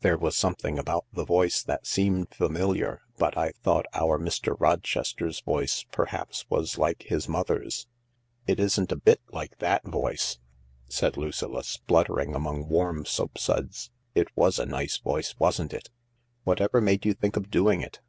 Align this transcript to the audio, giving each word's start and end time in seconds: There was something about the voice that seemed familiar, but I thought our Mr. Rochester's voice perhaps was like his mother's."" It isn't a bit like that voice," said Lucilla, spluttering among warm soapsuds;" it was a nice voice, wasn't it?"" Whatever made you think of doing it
There 0.00 0.18
was 0.18 0.36
something 0.36 0.78
about 0.78 1.06
the 1.14 1.24
voice 1.24 1.62
that 1.62 1.86
seemed 1.86 2.34
familiar, 2.34 3.00
but 3.16 3.38
I 3.38 3.52
thought 3.62 3.86
our 3.94 4.18
Mr. 4.18 4.54
Rochester's 4.60 5.40
voice 5.40 5.86
perhaps 5.90 6.44
was 6.50 6.76
like 6.76 7.04
his 7.04 7.26
mother's."" 7.26 7.86
It 8.46 8.60
isn't 8.60 8.92
a 8.92 8.96
bit 9.00 9.22
like 9.32 9.56
that 9.60 9.86
voice," 9.86 10.40
said 10.90 11.16
Lucilla, 11.16 11.64
spluttering 11.64 12.34
among 12.34 12.68
warm 12.68 13.06
soapsuds;" 13.06 13.88
it 14.14 14.28
was 14.36 14.58
a 14.58 14.66
nice 14.66 14.98
voice, 14.98 15.34
wasn't 15.38 15.72
it?"" 15.72 15.88
Whatever 16.44 16.82
made 16.82 17.06
you 17.06 17.14
think 17.14 17.38
of 17.38 17.50
doing 17.50 17.80
it 17.80 18.00